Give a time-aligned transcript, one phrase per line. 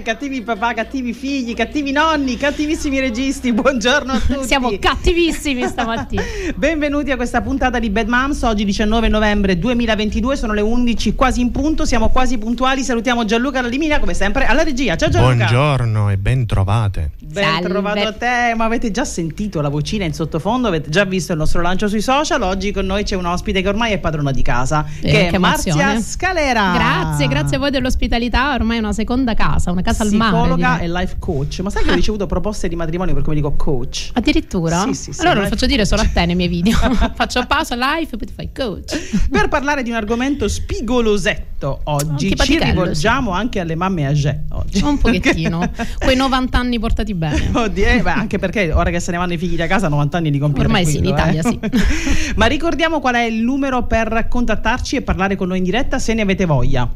[0.00, 3.52] mamme, cattivi papà, cattivi figli, cattivi nonni, cattivissimi registi.
[3.52, 4.46] Buongiorno a tutti.
[4.46, 6.22] Siamo cattivissimi stamattina.
[6.56, 8.42] Benvenuti a questa puntata di Bad Moms.
[8.42, 12.82] Oggi 19 novembre 2022, sono le 11 quasi in punto, siamo quasi puntuali.
[12.82, 14.96] Salutiamo Gianluca Lalimina come sempre alla regia.
[14.96, 15.34] Ciao Gianluca.
[15.46, 17.10] Buongiorno e ben trovate.
[17.20, 17.68] Ben Salve.
[17.68, 21.38] trovato a te, ma avete già sentito la vocina in sottofondo, avete già visto il
[21.38, 22.42] nostro lancio sui social.
[22.42, 25.30] Oggi con noi c'è un ospite che ormai è padrona di casa, Eh, che è
[25.30, 26.00] che Marzia.
[26.00, 26.72] Scalera.
[26.72, 28.54] Grazie, grazie a voi dell'ospitalità.
[28.54, 30.36] Ormai è una seconda casa, una casa al mare.
[30.36, 31.60] Psicologa e life coach.
[31.60, 34.10] Ma sai che ho ricevuto proposte di matrimonio per mi dico coach?
[34.14, 34.82] Addirittura?
[34.84, 36.76] Sì, sì, sì, allora lo life- faccio dire solo a te nei miei video.
[37.14, 39.28] faccio pausa live e poi ti fai coach.
[39.30, 44.82] Per parlare di un argomento spigolosetto oggi, ci rivolgiamo anche alle mamme age oggi.
[44.82, 45.70] Un pochettino.
[45.98, 47.50] Quei 90 anni portati bene.
[47.52, 50.16] Oddio, eh, beh, anche perché ora che se ne vanno i figli da casa 90
[50.16, 51.48] anni di compiere Ormai sì, in quello, Italia eh.
[51.48, 52.32] sì.
[52.36, 56.14] Ma ricordiamo qual è il numero per contattarci e parlare con noi in diretta se
[56.14, 56.88] ne avete voglia.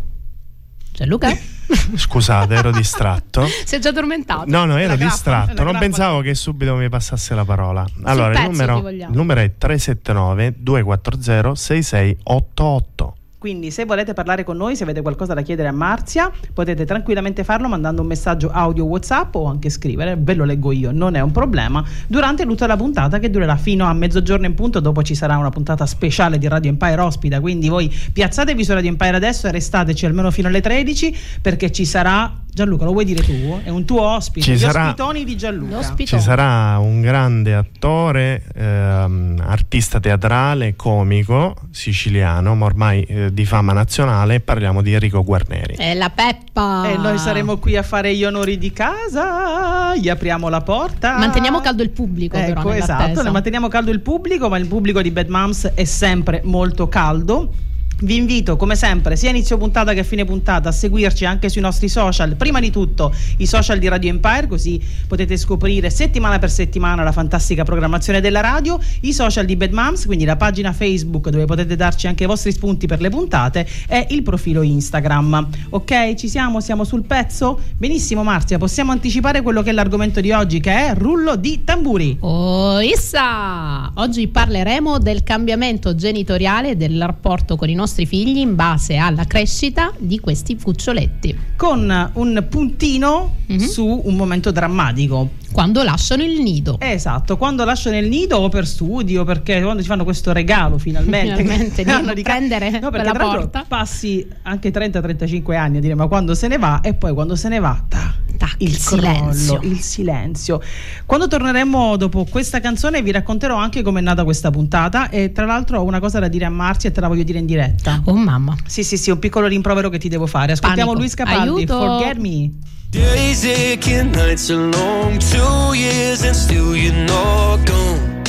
[0.92, 1.36] Cioè, Luca?
[1.96, 3.46] Scusate, ero distratto.
[3.64, 4.44] Si è già addormentato.
[4.46, 5.62] No, no, ero grappa, distratto.
[5.62, 7.84] Non pensavo che subito mi passasse la parola.
[8.02, 13.16] Allora, il numero, il numero è 379 240 6688.
[13.44, 17.44] Quindi se volete parlare con noi, se avete qualcosa da chiedere a Marzia, potete tranquillamente
[17.44, 21.20] farlo mandando un messaggio audio WhatsApp o anche scrivere, ve lo leggo io, non è
[21.20, 25.14] un problema, durante tutta la puntata che durerà fino a mezzogiorno in punto, dopo ci
[25.14, 29.46] sarà una puntata speciale di Radio Empire ospita, quindi voi piazzatevi su Radio Empire adesso
[29.46, 33.60] e restateci almeno fino alle 13 perché ci sarà Gianluca, lo vuoi dire tu?
[33.64, 35.92] È un tuo ospite, Ci gli sarà- ospitoni di Gianluca.
[35.96, 43.72] Ci sarà un grande attore, ehm, artista teatrale, comico, siciliano, ma ormai eh, di fama
[43.72, 44.38] nazionale.
[44.38, 45.74] Parliamo di Enrico Guarneri.
[45.74, 46.88] È la Peppa.
[46.88, 51.18] E noi saremo qui a fare gli onori di casa, gli apriamo la porta.
[51.18, 53.10] Manteniamo caldo il pubblico, però, Ecco, nell'attesa.
[53.10, 57.52] esatto, manteniamo caldo il pubblico, ma il pubblico di Bad Moms è sempre molto caldo.
[57.96, 61.88] Vi invito come sempre sia inizio puntata che fine puntata a seguirci anche sui nostri
[61.88, 67.04] social, prima di tutto i social di Radio Empire così potete scoprire settimana per settimana
[67.04, 71.44] la fantastica programmazione della radio, i social di Bad Moms, quindi la pagina Facebook dove
[71.44, 75.48] potete darci anche i vostri spunti per le puntate e il profilo Instagram.
[75.70, 77.60] Ok, ci siamo, siamo sul pezzo?
[77.76, 82.16] Benissimo Marzia, possiamo anticipare quello che è l'argomento di oggi che è rullo di tamburi.
[82.20, 83.92] Oh, issa!
[83.94, 89.92] Oggi parleremo del cambiamento genitoriale del rapporto con i nostri figli in base alla crescita
[89.98, 93.58] di questi cuccioletti, con un puntino Mhm.
[93.58, 95.30] su un momento drammatico.
[95.54, 96.78] quando lasciano il nido.
[96.80, 101.36] Esatto, quando lasciano il nido o per studio, perché quando ci fanno questo regalo finalmente,
[101.42, 103.64] Finalmente, che di hanno ca- prendere no, perché porta.
[103.68, 107.48] passi anche 30-35 anni a dire ma quando se ne va e poi quando se
[107.48, 109.60] ne va ta, Tac, il, il crollo, silenzio.
[109.62, 110.60] il silenzio.
[111.06, 115.80] Quando torneremo dopo questa canzone vi racconterò anche com'è nata questa puntata e tra l'altro
[115.80, 118.00] ho una cosa da dire a Marzia e te la voglio dire in diretta.
[118.04, 118.56] Oh mamma.
[118.66, 120.52] Sì, sì, sì, un piccolo rimprovero che ti devo fare.
[120.52, 120.98] Ascoltiamo Panico.
[121.00, 121.78] Luis Capaldi, Aiuto.
[121.78, 122.50] Forget Me.
[122.90, 128.22] Days aching, nights are long, two years and still you're not gone.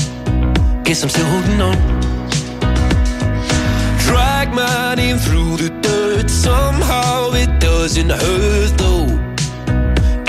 [0.83, 1.77] Guess I'm still holding on.
[4.05, 9.24] Drag my name through the dirt, somehow it doesn't hurt though.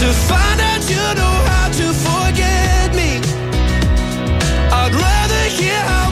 [0.00, 3.20] to find out you know how to forget me.
[4.72, 6.03] I'd rather hear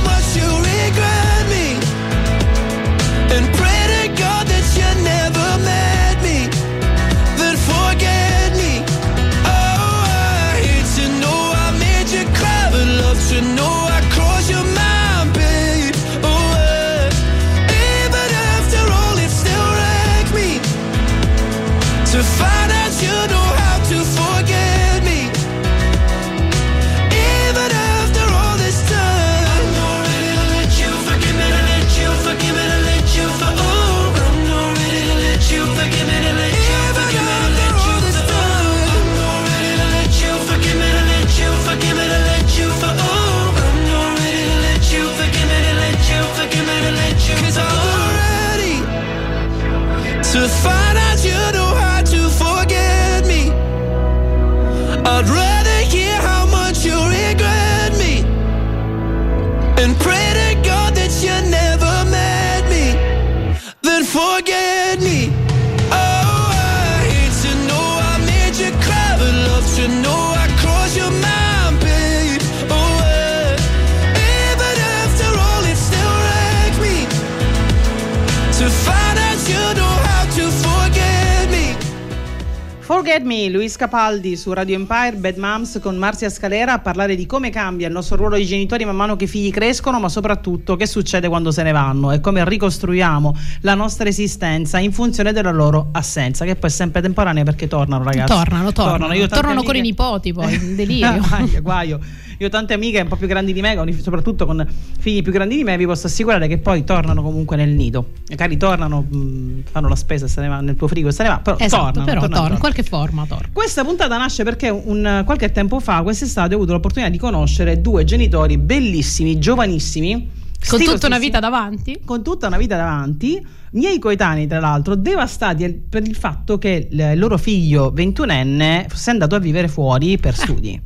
[83.03, 87.27] Forget Me, Luis Capaldi su Radio Empire, Bad Moms con Marzia Scalera a parlare di
[87.27, 90.77] come cambia il nostro ruolo di genitori man mano che i figli crescono, ma soprattutto
[90.77, 95.51] che succede quando se ne vanno e come ricostruiamo la nostra esistenza in funzione della
[95.51, 98.33] loro assenza, che poi è sempre temporanea perché tornano ragazzi.
[98.33, 99.13] Tornano, tornano.
[99.15, 101.21] Io tante Tornano con i amiche- nipoti poi, in delirio.
[101.27, 102.01] guaio, guaio.
[102.39, 104.65] Io ho tante amiche un po' più grandi di me, soprattutto con
[104.99, 108.11] figli più grandi di me, vi posso assicurare che poi tornano comunque nel nido.
[108.31, 111.29] Magari tornano, mh, fanno la spesa, se ne va nel tuo frigo e se ne
[111.31, 112.05] va, però esatto, tornano.
[112.05, 112.59] però tornano, tornano.
[112.61, 113.49] qualche forma torna.
[113.51, 118.05] Questa puntata nasce perché un, qualche tempo fa, quest'estate, ho avuto l'opportunità di conoscere due
[118.05, 120.41] genitori bellissimi, giovanissimi.
[120.69, 122.01] Con tutta una vita davanti.
[122.05, 127.19] con tutta una vita davanti, miei coetanei tra l'altro, devastati per il fatto che il
[127.19, 130.81] loro figlio ventunenne fosse andato a vivere fuori per studi.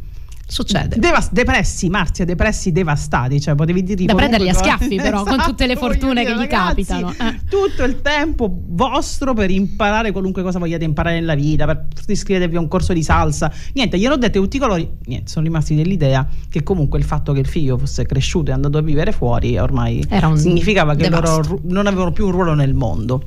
[0.49, 0.97] Succede.
[0.99, 5.67] Devas- depressi, Marzia, depressi devastati, cioè potevi dirgli Da prenderli a schiaffi, però, con tutte
[5.67, 7.11] le fortune dire, che gli ragazzi, capitano.
[7.11, 7.41] Eh.
[7.49, 12.61] Tutto il tempo vostro per imparare qualunque cosa vogliate imparare nella vita, per iscrivervi a
[12.61, 13.53] un corso di salsa.
[13.73, 14.89] Niente, glielo ho detto tutti i colori.
[15.07, 18.79] Niente, sono rimasti dell'idea che comunque il fatto che il figlio fosse cresciuto e andato
[18.79, 23.25] a vivere fuori ormai significava che loro non avevano più un ruolo nel mondo.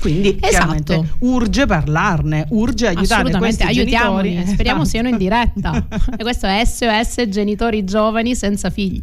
[0.00, 1.06] Quindi Esatto.
[1.20, 4.30] urge parlarne, urge aiutare questi aiutiamoli.
[4.30, 4.52] genitori.
[4.54, 4.98] Speriamo Esatto.
[4.98, 5.86] siano in diretta.
[6.16, 9.02] e questo è SOS genitori giovani senza figli.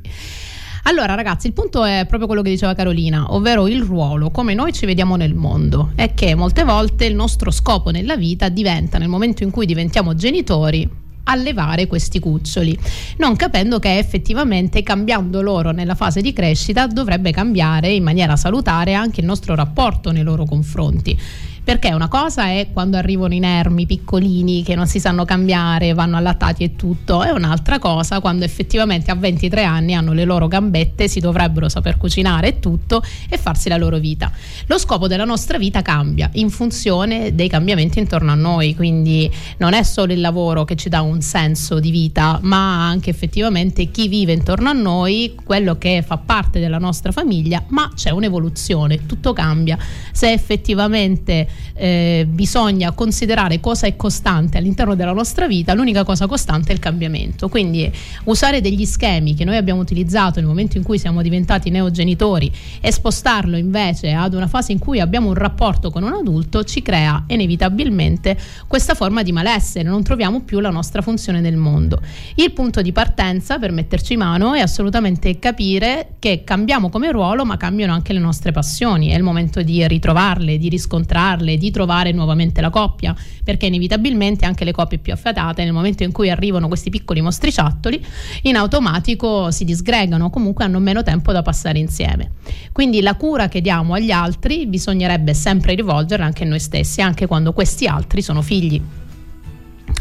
[0.86, 4.74] Allora ragazzi, il punto è proprio quello che diceva Carolina, ovvero il ruolo, come noi
[4.74, 5.92] ci vediamo nel mondo.
[5.96, 10.14] È che molte volte il nostro scopo nella vita diventa, nel momento in cui diventiamo
[10.14, 10.90] genitori,
[11.26, 12.78] allevare questi cuccioli,
[13.18, 18.94] non capendo che effettivamente cambiando loro nella fase di crescita dovrebbe cambiare in maniera salutare
[18.94, 21.18] anche il nostro rapporto nei loro confronti.
[21.64, 26.66] Perché una cosa è quando arrivano inermi, piccolini, che non si sanno cambiare, vanno allattati
[26.66, 31.22] e tutto, e un'altra cosa quando effettivamente a 23 anni hanno le loro gambette, si
[31.22, 34.30] dovrebbero saper cucinare e tutto e farsi la loro vita.
[34.66, 39.72] Lo scopo della nostra vita cambia in funzione dei cambiamenti intorno a noi, quindi non
[39.74, 44.10] è solo il lavoro che ci dà un senso di vita, ma anche effettivamente chi
[44.10, 49.32] vive intorno a noi, quello che fa parte della nostra famiglia, ma c'è un'evoluzione, tutto
[49.32, 49.78] cambia.
[50.12, 56.72] Se effettivamente eh, bisogna considerare cosa è costante all'interno della nostra vita, l'unica cosa costante
[56.72, 57.50] è il cambiamento.
[57.50, 57.92] Quindi
[58.26, 62.92] usare degli schemi che noi abbiamo utilizzato nel momento in cui siamo diventati neogenitori e
[62.92, 67.24] spostarlo invece ad una fase in cui abbiamo un rapporto con un adulto ci crea
[67.28, 72.02] inevitabilmente questa forma di malessere, non troviamo più la nostra funzione nel mondo.
[72.36, 77.58] Il punto di partenza per metterci mano è assolutamente capire che cambiamo come ruolo, ma
[77.58, 79.10] cambiano anche le nostre passioni.
[79.10, 84.64] È il momento di ritrovarle, di riscontrarle, di trovare nuovamente la coppia, perché inevitabilmente anche
[84.64, 88.04] le coppie più affatate, nel momento in cui arrivano questi piccoli mostriciattoli,
[88.44, 92.32] in automatico si disgregano, comunque hanno meno tempo da passare insieme.
[92.72, 97.28] Quindi la cura che diamo agli altri bisognerebbe sempre rivolgerla anche a noi stessi, anche
[97.28, 98.82] quando questi altri sono figli.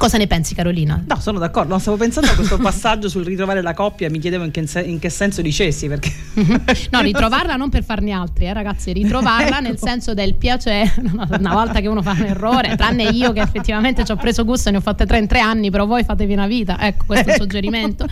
[0.02, 1.00] Cosa ne pensi Carolina?
[1.06, 1.68] No, sono d'accordo.
[1.70, 4.80] Non stavo pensando a questo passaggio sul ritrovare la coppia, mi chiedevo in che, se-
[4.80, 5.86] in che senso dicessi.
[5.86, 6.12] Perché
[6.90, 9.60] No, ritrovarla non per farne altri, eh, ragazzi, ritrovarla Ecco.
[9.60, 10.92] nel senso del piacere.
[11.38, 14.70] Una volta che uno fa un errore, tranne io che effettivamente ci ho preso gusto
[14.70, 16.78] e ne ho fatte 33 anni, però voi fatevi una vita.
[16.80, 18.04] Ecco, questo è il suggerimento.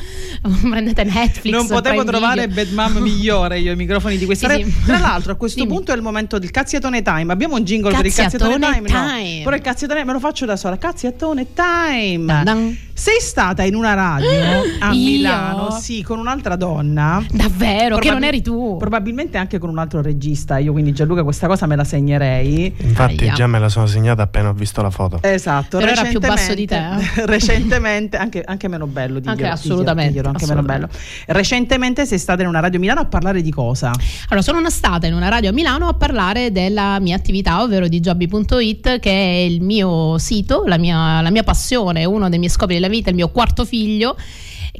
[0.71, 1.53] Prendete Netflix.
[1.53, 2.65] non potevo trovare Video.
[2.65, 4.85] Bad Mom migliore io i microfoni di questa Sì, sì.
[4.85, 5.73] Tra l'altro, a questo Dimmi.
[5.75, 7.33] punto è il momento del cazziatone time.
[7.33, 9.01] Abbiamo un jingle per il Cazziatone cazziatone time.
[9.07, 9.43] No, time.
[9.43, 10.79] però il cazziatone me lo faccio da sola.
[10.79, 11.79] Cazziatone time.
[11.81, 12.29] time.
[12.29, 14.29] Ng Sei stata in una radio
[14.81, 15.01] a Io?
[15.17, 17.25] Milano, sì, con un'altra donna.
[17.31, 18.77] Davvero, che non Probabil- eri tu.
[18.79, 20.59] Probabilmente anche con un altro regista.
[20.59, 22.71] Io quindi Gianluca questa cosa me la segnerei.
[22.77, 23.33] Infatti Aia.
[23.33, 25.19] già me la sono segnata appena ho visto la foto.
[25.23, 29.47] Esatto, Però era più basso di te, recentemente- recentemente, anche, anche meno bello di Anche
[29.47, 30.85] assolutamente, anche meno bello.
[30.85, 31.33] assolutamente.
[31.33, 33.93] Recentemente sei stata in una radio Milano a parlare di cosa?
[34.29, 37.99] Allora, sono stata in una radio a Milano a parlare della mia attività, ovvero di
[37.99, 42.75] Jobby.it, che è il mio sito, la mia, la mia passione, uno dei miei scopi
[42.75, 44.17] della vita, il mio quarto figlio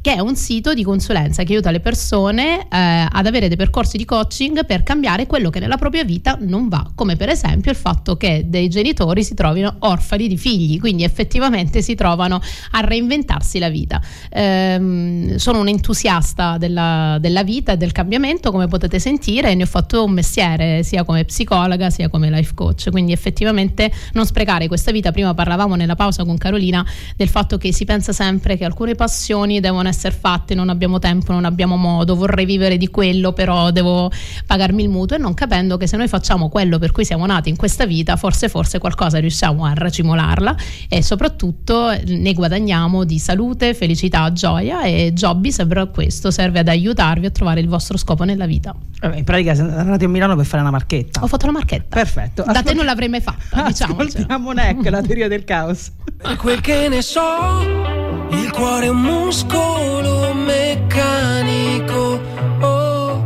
[0.01, 3.97] che è un sito di consulenza che aiuta le persone eh, ad avere dei percorsi
[3.97, 7.77] di coaching per cambiare quello che nella propria vita non va, come per esempio il
[7.77, 12.41] fatto che dei genitori si trovino orfani di figli, quindi effettivamente si trovano
[12.71, 14.01] a reinventarsi la vita.
[14.31, 19.63] Ehm, sono un entusiasta della, della vita e del cambiamento, come potete sentire, e ne
[19.63, 24.67] ho fatto un mestiere sia come psicologa sia come life coach, quindi effettivamente non sprecare
[24.67, 25.11] questa vita.
[25.11, 26.83] Prima parlavamo nella pausa con Carolina
[27.15, 31.31] del fatto che si pensa sempre che alcune passioni devono essere fatte, non abbiamo tempo,
[31.31, 34.11] non abbiamo modo, vorrei vivere di quello, però devo
[34.45, 37.49] pagarmi il mutuo e non capendo che se noi facciamo quello per cui siamo nati
[37.49, 40.55] in questa vita, forse forse qualcosa riusciamo a racimolarla
[40.89, 46.67] e soprattutto ne guadagniamo di salute, felicità, gioia e Jobby serve a questo, serve ad
[46.67, 48.73] aiutarvi a trovare il vostro scopo nella vita.
[49.13, 51.21] In pratica siete andati a Milano per fare una marchetta.
[51.23, 51.95] Ho fatto la marchetta.
[51.95, 52.43] Perfetto.
[52.43, 53.97] Da te non l'avrei mai fatta, diciamo.
[53.97, 55.91] Ascoltiamo Neck, la teoria del caos.
[56.23, 57.21] Ma quel che ne so,
[58.31, 59.80] il cuore è un muscolo
[60.33, 62.19] meccanico.
[62.59, 63.25] Oh,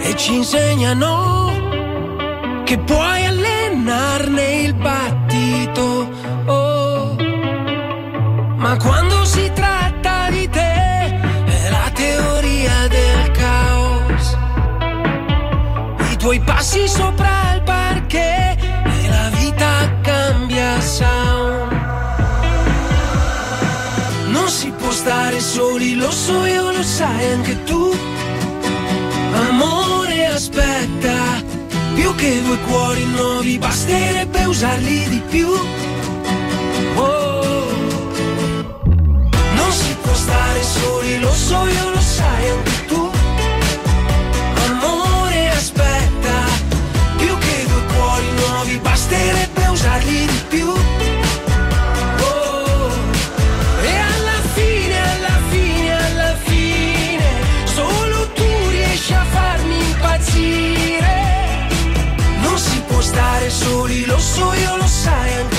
[0.00, 1.52] e ci insegnano
[2.64, 6.08] che puoi allenarne il battito.
[6.46, 7.16] Oh,
[8.56, 14.36] ma quando si tratta di te, è la teoria del caos.
[16.10, 17.55] I tuoi passi sopra
[24.56, 27.94] si può stare soli, lo so io, lo sai anche tu.
[29.48, 31.44] Amore, aspetta,
[31.94, 35.48] più che due cuori nuovi, basterebbe usarli di più.
[36.94, 37.66] Oh.
[39.58, 43.10] Non si può stare soli, lo so io, lo sai anche tu.
[44.70, 46.36] Amore, aspetta,
[47.18, 50.95] più che due cuori nuovi, basterebbe usarli di più.
[63.16, 65.55] Stare soli, lo so io, lo sai anche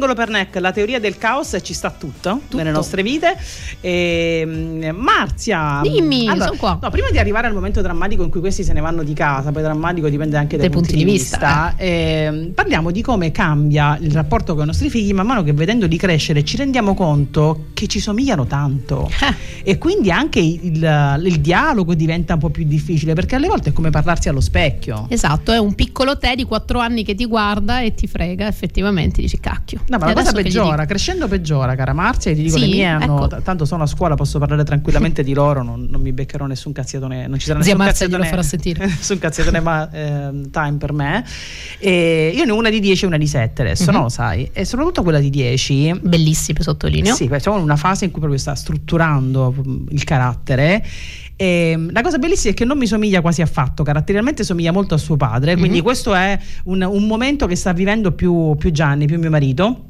[0.00, 3.36] singolo per Neck, la teoria del caos ci sta tutto, nelle nostre vite.
[3.80, 6.78] E, mm, Marzia, Dimmi, son qua.
[6.80, 9.52] no, prima di arrivare al momento drammatico in cui questi se ne vanno di casa,
[9.52, 14.10] poi drammatico dipende anche dai, Dai punti di vista, ehm, parliamo di come cambia il
[14.12, 18.00] rapporto con i nostri figli man mano che vedendoli crescere ci rendiamo conto che ci
[18.00, 19.10] somigliano tanto
[19.62, 23.72] e quindi anche il, il dialogo diventa un po' più difficile perché alle volte è
[23.72, 25.06] come parlarsi allo specchio.
[25.10, 29.20] Esatto, è un piccolo te di quattro anni che ti guarda e ti frega, effettivamente
[29.20, 29.82] dici cacchio.
[29.90, 32.84] No, ma la cosa peggiora, crescendo peggiora, cara Marzia, e ti dico Sì, le mie
[32.86, 33.42] hanno, ecco.
[33.42, 37.26] tanto sono a scuola, posso parlare tranquillamente di loro, non, non mi beccherò nessun cazziatone,
[37.26, 38.86] non ci sarà Zia nessun Marzia cazziatone, farà sentire.
[38.86, 41.24] nessun cazziatone ma, ehm, time per me.
[41.80, 43.96] E io ne ho una di 10 e una di 7 adesso, Mhm.
[43.96, 47.12] no lo sai, e soprattutto quella di 10 Bellissime, sottolineo.
[47.16, 50.84] sì, perché siamo in una fase in cui proprio sta strutturando mm, il carattere.
[51.42, 54.92] E mm, la cosa bellissima è che non mi somiglia quasi affatto, caratterialmente somiglia molto
[54.92, 55.82] a suo padre, quindi Mhm.
[55.82, 59.86] questo è un, un momento che sta vivendo più, più Gianni, più mio marito.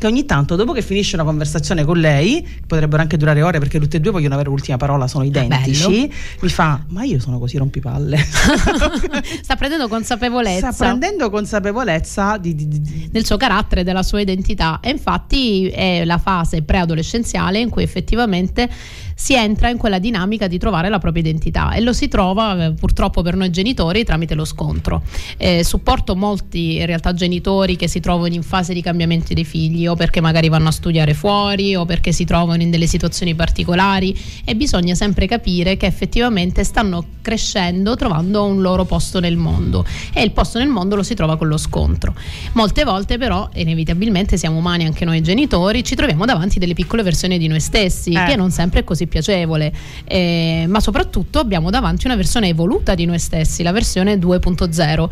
[0.00, 3.78] Che ogni tanto dopo che finisce una conversazione con lei, potrebbero anche durare ore perché
[3.78, 6.12] tutte e due vogliono avere l'ultima parola, sono identici, bello.
[6.40, 8.16] mi fa "Ma io sono così rompipalle".
[9.42, 10.72] Sta prendendo consapevolezza.
[10.72, 16.04] Sta prendendo consapevolezza di, di- di- del suo carattere, della sua identità e infatti è
[16.06, 18.68] la fase preadolescenziale in cui effettivamente
[19.14, 22.72] si entra in quella dinamica di trovare la propria identità e lo si trova eh,
[22.72, 25.02] purtroppo per noi genitori tramite lo scontro.
[25.36, 29.86] Eh, supporto molti in realtà genitori che si trovano in fase di cambiamento dei figli
[29.90, 34.18] o perché magari vanno a studiare fuori o perché si trovano in delle situazioni particolari
[34.44, 40.22] e bisogna sempre capire che effettivamente stanno crescendo trovando un loro posto nel mondo e
[40.22, 42.14] il posto nel mondo lo si trova con lo scontro.
[42.52, 47.38] Molte volte però, inevitabilmente siamo umani anche noi genitori, ci troviamo davanti delle piccole versioni
[47.38, 48.24] di noi stessi, Eh.
[48.24, 49.72] che non sempre è così piacevole,
[50.04, 55.08] Eh, ma soprattutto abbiamo davanti una versione evoluta di noi stessi, la versione 2.0.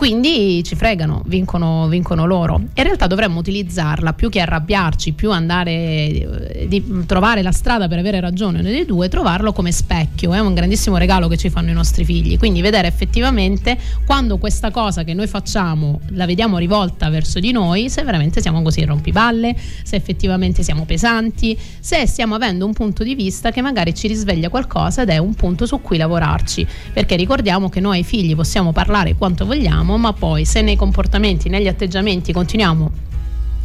[0.00, 2.54] Quindi ci fregano, vincono, vincono loro.
[2.54, 7.98] In realtà dovremmo utilizzarla più che arrabbiarci, più andare eh, di trovare la strada per
[7.98, 10.32] avere ragione noi dei due, trovarlo come specchio.
[10.32, 12.38] È un grandissimo regalo che ci fanno i nostri figli.
[12.38, 17.90] Quindi vedere effettivamente quando questa cosa che noi facciamo la vediamo rivolta verso di noi,
[17.90, 23.14] se veramente siamo così rompiballe, se effettivamente siamo pesanti, se stiamo avendo un punto di
[23.14, 26.66] vista che magari ci risveglia qualcosa ed è un punto su cui lavorarci.
[26.90, 31.68] Perché ricordiamo che noi figli possiamo parlare quanto vogliamo, ma poi se nei comportamenti, negli
[31.68, 32.90] atteggiamenti continuiamo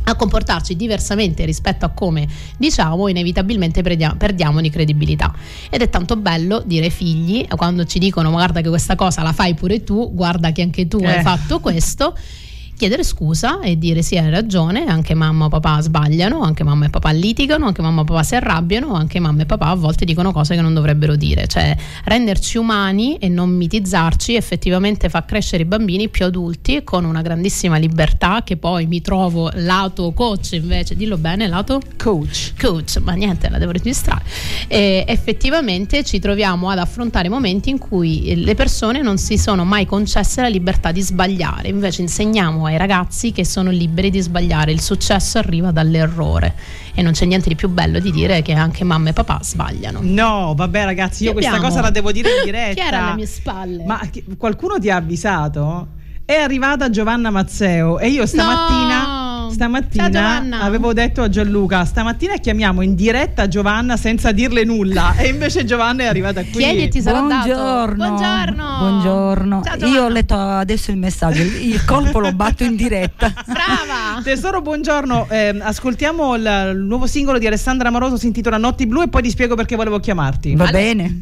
[0.07, 5.33] a comportarci diversamente rispetto a come diciamo, inevitabilmente perdia- perdiamo di credibilità.
[5.69, 9.55] Ed è tanto bello dire figli, quando ci dicono guarda che questa cosa la fai
[9.55, 11.21] pure tu, guarda che anche tu hai Eh.
[11.21, 12.15] fatto questo,
[12.75, 16.89] chiedere scusa e dire sì hai ragione, anche mamma o papà sbagliano, anche mamma e
[16.89, 20.31] papà litigano, anche mamma e papà si arrabbiano, anche mamma e papà a volte dicono
[20.31, 25.65] cose che non dovrebbero dire, cioè renderci umani e non mitizzarci effettivamente fa crescere i
[25.65, 31.17] bambini più adulti con una grandissima libertà che poi mi trovo lato coach invece, dillo
[31.17, 32.53] bene, lato coach.
[32.59, 34.23] coach, ma niente, la devo registrare.
[34.67, 39.85] E effettivamente ci troviamo ad affrontare momenti in cui le persone non si sono mai
[39.85, 44.81] concesse la libertà di sbagliare, invece insegniamo ai ragazzi che sono liberi di sbagliare, il
[44.81, 46.55] successo arriva dall'errore
[46.93, 49.99] e non c'è niente di più bello di dire che anche mamma e papà sbagliano.
[50.01, 51.67] No, vabbè ragazzi, io questa abbiamo?
[51.67, 52.81] cosa la devo dire in diretta.
[52.81, 53.83] Chi era alle mie spalle?
[53.83, 53.99] Ma
[54.37, 55.87] qualcuno ti ha avvisato?
[56.25, 59.14] È arrivata Giovanna Mazzeo e io stamattina, No!
[59.55, 65.63] Stamattina avevo detto a Gianluca, stamattina chiamiamo in diretta Giovanna senza dirle nulla e invece
[65.63, 66.61] Giovanna è arrivata qui.
[66.61, 67.21] Chiedi e ti sarà.
[67.21, 67.95] Buongiorno.
[67.95, 68.77] Buongiorno.
[68.79, 69.61] Buongiorno.
[69.63, 73.31] Ciao, Io ho letto adesso il messaggio, il il colpo lo batto in diretta.
[73.45, 74.21] Brava!
[74.23, 75.27] Tesoro, buongiorno.
[75.29, 79.21] Eh, ascoltiamo il, il nuovo singolo di Alessandra Amoroso, si intitola Notti Blu e poi
[79.21, 80.55] ti spiego perché volevo chiamarti.
[80.55, 81.21] Va Ale- bene.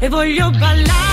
[0.00, 1.07] E voglio ballare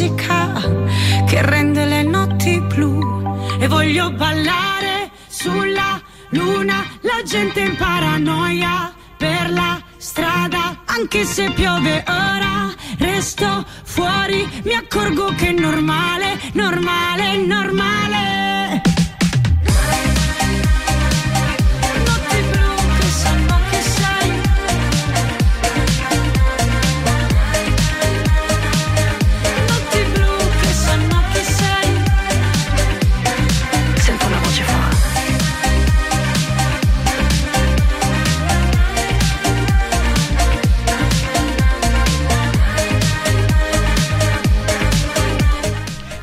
[0.00, 0.52] musica
[1.26, 3.22] che rende le notti blu.
[3.58, 12.02] E voglio ballare sulla luna, la gente in paranoia per la strada, anche se piove
[12.06, 18.39] ora, resto fuori, mi accorgo che è normale, normale, normale.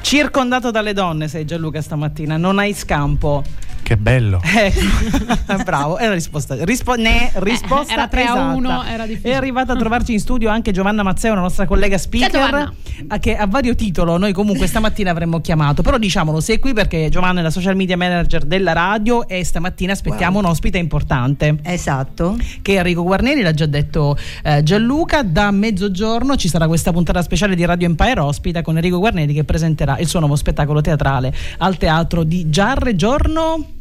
[0.07, 3.43] Circondato dalle donne sei Gianluca stamattina, non hai scampo.
[3.87, 4.41] Che bello.
[4.57, 6.57] Ecco, bravo, è la risposta.
[6.65, 8.55] Rispo- ne, risposta era 3 a esatta.
[8.55, 9.33] 1, era difficile.
[9.33, 12.73] È arrivata a trovarci in studio anche Giovanna Mazzeo, la nostra collega speaker,
[13.07, 15.83] a che a vario titolo noi comunque stamattina avremmo chiamato.
[15.83, 19.93] Però diciamolo, sei qui perché Giovanna è la social media manager della radio e stamattina
[19.93, 21.57] aspettiamo un ospite importante.
[21.61, 22.35] Esatto.
[22.61, 25.23] Che è Enrico Guarneri, l'ha già detto eh, Gianluca.
[25.23, 29.45] Da mezzogiorno ci sarà questa puntata speciale di Radio Empire ospita con Enrico Guarneri che
[29.45, 32.95] presenterà il suo nuovo spettacolo teatrale al teatro di Giarre.
[32.97, 33.75] Giorno.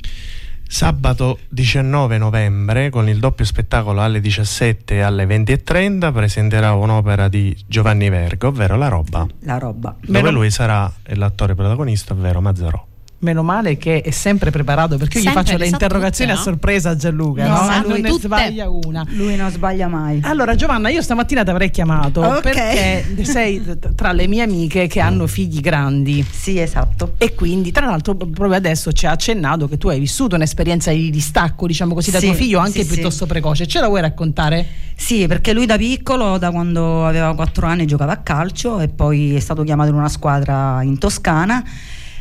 [0.68, 7.56] Sabato 19 novembre, con il doppio spettacolo alle 17 e alle 20.30, presenterà un'opera di
[7.66, 9.96] Giovanni Verga, ovvero La Roba, La roba.
[10.00, 12.84] dove Meno- lui sarà l'attore protagonista, ovvero Mazzarò.
[13.18, 16.44] Meno male che è sempre preparato perché io gli Sempre, faccio le interrogazioni tutte, a
[16.44, 16.50] no?
[16.50, 17.64] sorpresa a Gianluca, No, no?
[17.64, 19.06] sa non ne sbaglia una.
[19.08, 20.20] Lui non sbaglia mai.
[20.22, 22.40] Allora Giovanna, io stamattina ti avrei chiamato Ok.
[22.42, 23.62] perché sei
[23.94, 27.14] tra le mie amiche che hanno figli grandi Sì, esatto.
[27.16, 31.08] e quindi tra l'altro proprio adesso ci ha accennato che tu hai vissuto un'esperienza di
[31.08, 33.30] distacco, diciamo così, da Sì, tuo figlio anche sì, piuttosto sì.
[33.30, 33.66] precoce.
[33.66, 34.66] Ce la vuoi raccontare?
[34.94, 39.34] Sì, perché lui da piccolo, da quando aveva 4 anni, giocava a calcio e poi
[39.34, 41.64] è stato chiamato in una squadra in Toscana.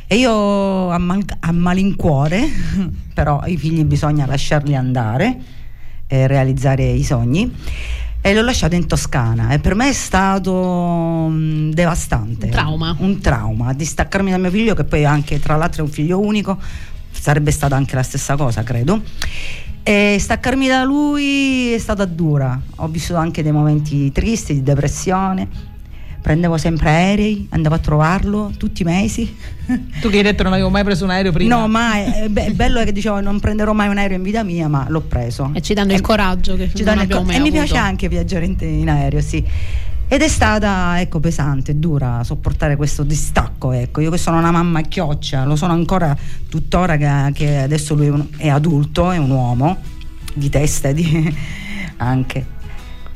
[0.07, 2.47] E io a, mal- a malincuore,
[3.13, 5.37] però i figli bisogna lasciarli andare
[6.07, 7.51] e realizzare i sogni.
[8.21, 12.45] E l'ho lasciato in Toscana e per me è stato mm, devastante.
[12.45, 12.95] Un trauma.
[12.99, 13.73] Un trauma.
[13.73, 16.57] Distaccarmi da mio figlio, che poi anche tra l'altro è un figlio unico,
[17.11, 19.01] sarebbe stata anche la stessa cosa, credo.
[19.83, 22.59] E staccarmi da lui è stata dura.
[22.77, 25.74] Ho vissuto anche dei momenti tristi, di depressione.
[26.25, 29.31] Prendevo sempre aerei, andavo a trovarlo tutti i mesi.
[30.01, 31.55] Tu che hai detto non avevo mai preso un aereo prima.
[31.55, 32.03] No, mai.
[32.23, 34.67] Eh, beh, il bello è che dicevo non prenderò mai un aereo in vita mia,
[34.67, 35.51] ma l'ho preso.
[35.53, 37.49] E ci danno il E- coraggio che ci danno il abbiamo co- mai E mi
[37.49, 37.63] avuto.
[37.65, 39.45] piace anche viaggiare in, in aereo, sì.
[40.07, 44.01] Ed è stata, ecco, pesante, dura sopportare questo distacco, ecco.
[44.01, 46.17] Io che sono una mamma chioccia, lo sono ancora
[46.49, 49.77] tuttora che, che adesso lui è, un- è adulto, è un uomo
[50.33, 51.35] di testa e di
[51.97, 52.53] anche.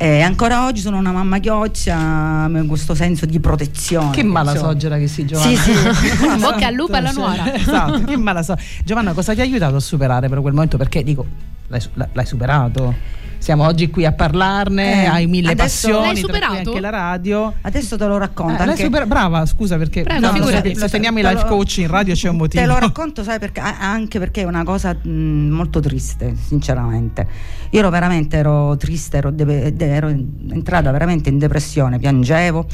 [0.02, 4.12] E ancora oggi sono una mamma chioccia, con questo senso di protezione.
[4.12, 4.72] Che mala insomma.
[4.72, 5.58] sogera che si Giovanna.
[5.60, 5.78] Sì, sì.
[6.40, 7.54] Bocca al lupo alla nuora.
[7.54, 10.78] Esatto, che mala so- Giovanna, cosa ti ha aiutato a superare per quel momento?
[10.78, 11.26] Perché dico,
[11.68, 11.82] l'hai,
[12.14, 12.96] l'hai superato.
[13.40, 16.54] Siamo oggi qui a parlarne, Eh, hai mille adesso- passioni, superato?
[16.72, 17.54] anche la radio.
[17.62, 18.62] Adesso te lo racconto.
[18.62, 20.76] Eh, super- brava, scusa perché Prego, no, figurati.
[20.76, 22.62] se, se teniamo i life lo- coach in radio c'è un motivo.
[22.62, 27.28] Te lo racconto, sai, perché, anche perché è una cosa mh, molto triste, sinceramente.
[27.72, 32.68] Io ero veramente ero triste, ero, de- ero entrata veramente in depressione, piangevo.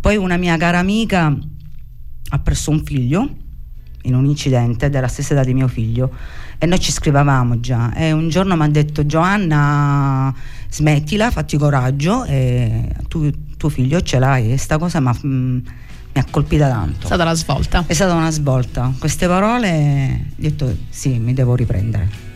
[0.00, 1.36] Poi una mia cara amica
[2.30, 3.28] ha perso un figlio
[4.08, 6.10] in un incidente della stessa età di mio figlio
[6.58, 10.34] e noi ci scrivavamo già e un giorno mi ha detto Giovanna
[10.70, 15.26] smettila, fatti coraggio e tu, tuo figlio ce l'hai e sta cosa m'ha- mh,
[16.14, 17.02] mi ha colpita tanto.
[17.02, 17.84] È stata la svolta.
[17.86, 18.92] È stata una svolta.
[18.98, 22.26] Queste parole ho detto sì, mi devo riprendere.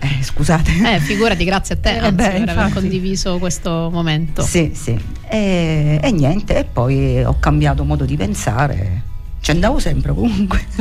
[0.00, 0.70] Eh, scusate.
[0.96, 2.72] Eh, figurati, grazie a te Eh, anzi, beh, per aver infatti.
[2.72, 4.42] condiviso questo momento.
[4.42, 4.98] Sì, sì.
[5.28, 9.02] E, e niente, e poi ho cambiato modo di pensare.
[9.44, 10.64] Ci andavo sempre comunque.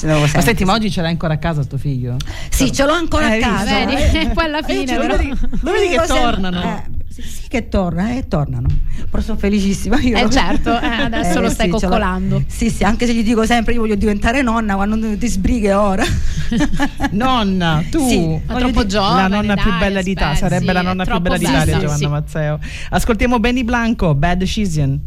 [0.00, 0.40] Andavo Ma sempre.
[0.40, 2.16] senti, ma oggi ce l'hai ancora a casa sto figlio?
[2.48, 3.84] Sì, ce l'ho ancora Eh, a casa.
[3.84, 3.92] vedi?
[4.18, 5.16] Eh, Poi alla eh, fine, lo però.
[5.18, 5.28] vedi-
[5.60, 6.62] Lo vedi che sempre- tornano?
[6.62, 8.68] eh, sì, sì che torna, eh, tornano.
[9.10, 10.00] Però sono felicissima.
[10.00, 12.42] Io Eh, certo, eh, adesso lo stai sì, coccolando.
[12.46, 16.04] Sì, sì, anche se gli dico sempre io voglio diventare nonna quando ti sbrighe ora.
[17.12, 19.20] Nonna, tu Sì, troppo dire- giovane.
[19.20, 22.06] la nonna più dai, bella d'Italia, aspetti, sarebbe la nonna più bella d'Italia, Giovanna sì.
[22.06, 22.58] Mazzeo.
[22.88, 25.00] Ascoltiamo Benny Blanco, Bad Decision.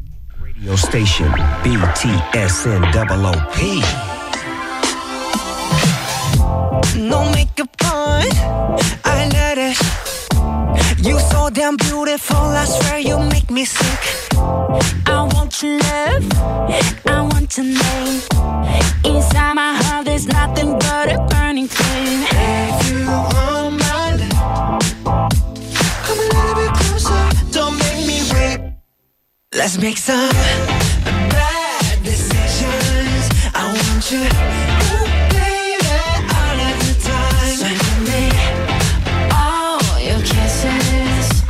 [0.59, 1.31] Radio station
[1.63, 3.57] BTSN OOP.
[6.97, 8.25] No makeup on,
[9.05, 9.77] I let it.
[11.05, 14.33] You so damn beautiful, I swear you make me sick.
[15.05, 16.25] I want your love,
[17.05, 18.21] I want your name.
[19.05, 22.27] Inside my heart, there's nothing but a burning flame.
[22.31, 23.39] If you want
[29.51, 33.29] Let's make some bad decisions.
[33.55, 34.29] I want you.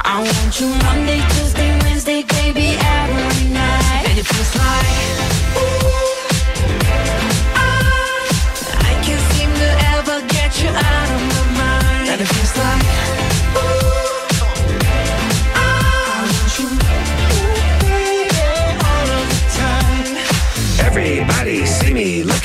[0.02, 4.06] I want you Monday, Tuesday, Wednesday, baby, every night.
[4.08, 5.09] And it feels like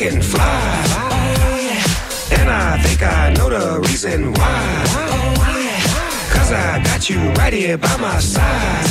[0.05, 0.85] looking fly.
[2.39, 4.85] And I think I know the reason why.
[6.31, 8.87] Cause I got you right here by my side.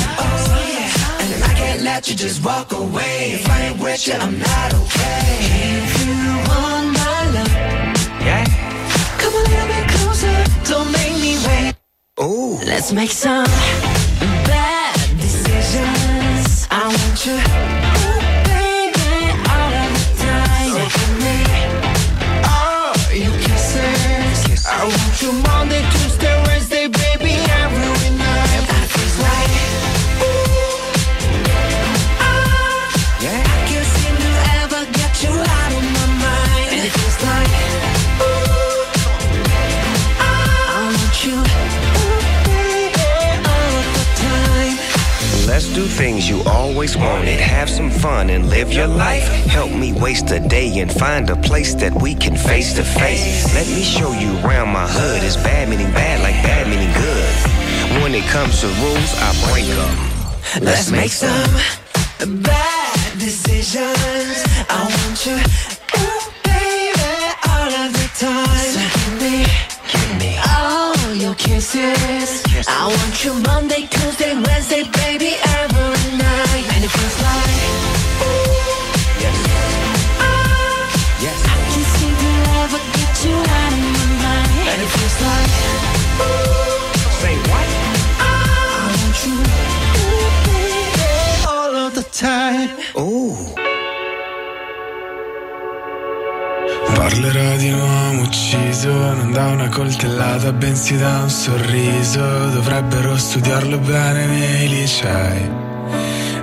[1.20, 3.32] And I can't let you just walk away.
[3.32, 5.38] If I ain't with you, I'm not okay.
[5.82, 6.14] If you
[6.48, 7.54] want my love,
[8.20, 8.44] Yeah?
[9.18, 10.34] come a little bit closer.
[10.64, 11.74] Don't make me wait.
[12.20, 12.58] Ooh.
[12.66, 13.46] Let's make some
[14.50, 16.66] bad decisions.
[16.70, 18.03] I want you,
[25.24, 25.93] to Monday
[45.74, 47.40] do things you always wanted.
[47.40, 49.26] Have some fun and live your life.
[49.46, 53.52] Help me waste a day and find a place that we can face to face.
[53.54, 55.24] Let me show you around my hood.
[55.24, 58.02] It's bad meaning bad, like bad meaning good.
[58.02, 60.64] When it comes to rules, I break them.
[60.64, 61.50] Let's make some
[62.42, 64.46] bad decisions.
[64.70, 65.34] I want you,
[65.98, 67.14] ooh, baby,
[67.50, 68.74] all of the time.
[68.94, 69.36] Give me,
[69.90, 72.44] give me all your kisses.
[72.68, 75.34] I want you Monday, Tuesday, Wednesday, baby,
[96.94, 102.20] Parlerò di un uomo ucciso, non da una coltellata, bensì da un sorriso.
[102.50, 105.63] Dovrebbero studiarlo bene nei licei,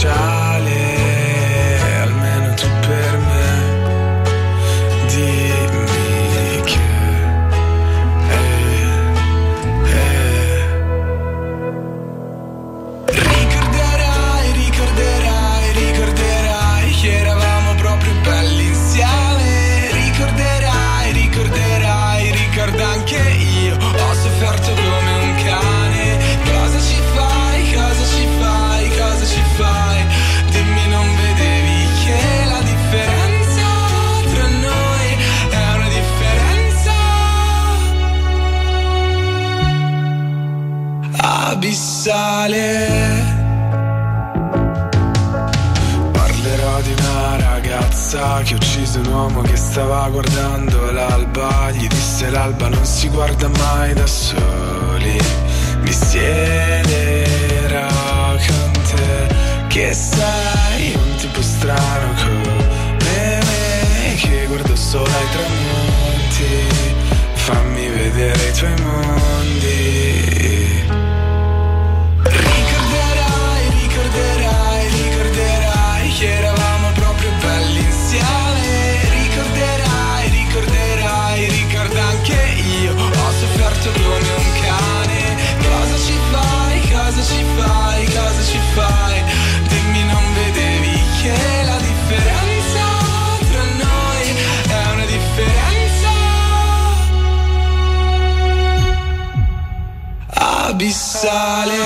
[0.00, 0.39] child
[48.90, 51.70] uccise un uomo che stava guardando l'alba.
[51.70, 55.18] Gli disse l'alba non si guarda mai da soli.
[55.80, 57.86] Mi siederò
[58.46, 59.34] con te,
[59.68, 66.68] che sei un tipo strano come me, che guardo solo ai tramonti.
[67.34, 69.89] Fammi vedere i tuoi mondi.
[101.20, 101.76] sale.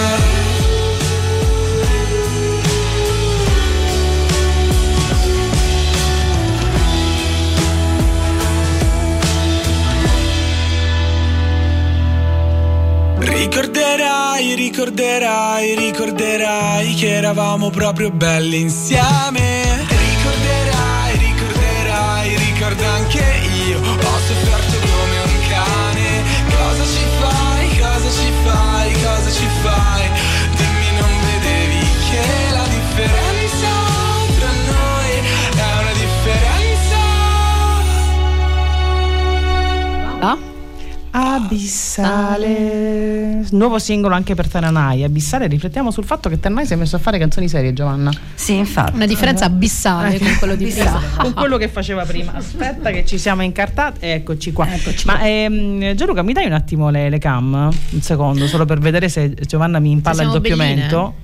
[13.18, 19.63] Ricorderai, ricorderai, ricorderai che eravamo proprio belli insieme.
[41.46, 43.44] Abissale.
[43.50, 45.04] Nuovo singolo anche per Tananai.
[45.04, 48.11] Abissale, riflettiamo sul fatto che Tananai si è messo a fare canzoni serie, Giovanna.
[48.35, 48.94] Sì, infatti.
[48.94, 51.00] Una differenza abissale con quello di prima.
[51.18, 52.33] con quello che faceva prima.
[52.35, 53.98] Aspetta, che ci siamo incartati.
[54.07, 54.72] Eccoci qua.
[54.72, 55.26] Eccoci Ma qua.
[55.26, 57.52] ehm, Gianluca, mi dai un attimo le, le cam?
[57.90, 61.14] Un secondo, solo per vedere se Giovanna mi impalla il doppiamento.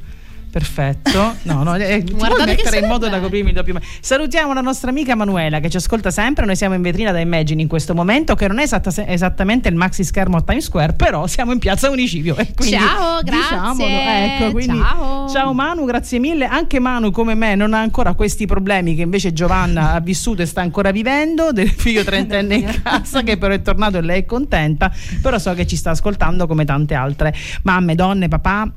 [0.50, 3.86] Perfetto, no, no, eh, ti Guardate che mettere in modo da coprirmi il doppiamento.
[4.00, 6.44] Salutiamo la nostra amica Manuela che ci ascolta sempre.
[6.44, 9.76] Noi siamo in vetrina da Immagine in questo momento, che non è esatta- esattamente il
[9.76, 12.36] maxi schermo a Times Square, però siamo in piazza Unicipio.
[12.36, 13.40] e quindi Ciao, grazie.
[13.42, 15.28] diciamolo, ecco, quindi, Ciao.
[15.28, 16.46] ciao Manu, grazie mille.
[16.46, 20.46] Anche Manu, come me, non ha ancora questi problemi che invece Giovanna ha vissuto e
[20.46, 24.24] sta ancora vivendo, del figlio trentenne in casa che però è tornato e lei è
[24.26, 27.32] contenta, però so che ci sta ascoltando come tante altre
[27.62, 28.68] mamme, donne, papà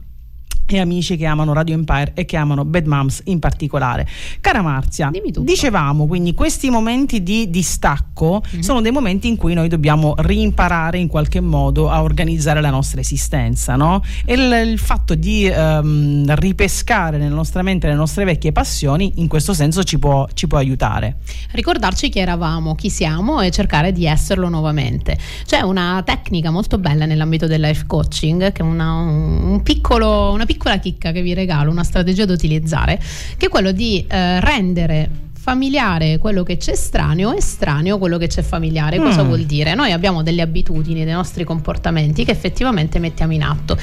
[0.66, 4.08] e amici che amano Radio Empire e che amano Bad Moms in particolare.
[4.42, 8.62] Cara Marzia, dicevamo quindi questi momenti di distacco Mhm.
[8.62, 13.00] sono dei momenti in cui noi dobbiamo rimparare in qualche modo a organizzare la nostra
[13.02, 14.02] esistenza, no?
[14.26, 19.28] E il, il fatto di ehm, ripescare nella nostra mente le nostre vecchie passioni in
[19.28, 21.18] questo senso ci può, ci può aiutare.
[21.52, 25.18] ricordarci chi eravamo, chi siamo e cercare di esserlo nuovamente.
[25.46, 30.46] C'è una tecnica molto bella nell'ambito del life coaching, che è una, un piccolo, una
[30.46, 33.00] piccola chicca che vi regalo, una strategia da utilizzare,
[33.38, 35.10] che è quello di eh, rendere
[35.44, 38.98] familiare quello che c'è estraneo, estraneo quello che c'è familiare.
[38.98, 39.28] Cosa Mm.
[39.28, 39.76] vuol dire?
[39.76, 43.78] Noi abbiamo delle abitudini, dei nostri comportamenti che effettivamente mettiamo in atto.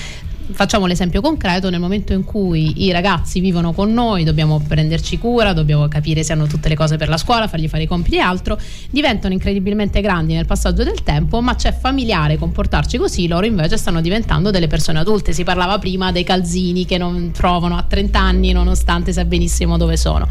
[0.53, 5.53] Facciamo l'esempio concreto, nel momento in cui i ragazzi vivono con noi, dobbiamo prenderci cura,
[5.53, 8.21] dobbiamo capire se hanno tutte le cose per la scuola, fargli fare i compiti e
[8.21, 8.59] altro,
[8.91, 14.01] diventano incredibilmente grandi nel passaggio del tempo, ma c'è familiare comportarci così, loro invece stanno
[14.01, 15.33] diventando delle persone adulte.
[15.33, 19.97] Si parlava prima dei calzini che non trovano a 30 anni nonostante sa benissimo dove
[19.97, 20.29] sono.